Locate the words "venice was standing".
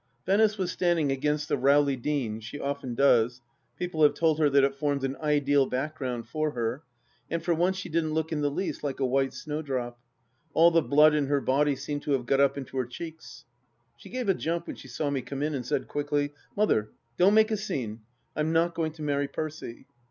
0.25-1.11